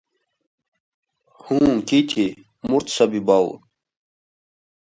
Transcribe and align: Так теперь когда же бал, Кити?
Так 1.49 1.85
теперь 1.85 2.43
когда 2.63 3.05
же 3.15 3.21
бал, 3.27 3.45
Кити? 3.59 3.61